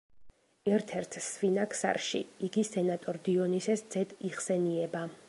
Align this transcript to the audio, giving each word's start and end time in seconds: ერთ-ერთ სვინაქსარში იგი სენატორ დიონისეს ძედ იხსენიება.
ერთ-ერთ 0.75 1.17
სვინაქსარში 1.25 2.23
იგი 2.49 2.63
სენატორ 2.71 3.23
დიონისეს 3.29 3.87
ძედ 3.97 4.21
იხსენიება. 4.31 5.09